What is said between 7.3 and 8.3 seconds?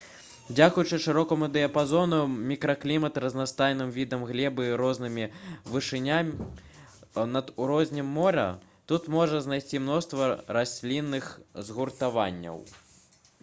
над узроўнем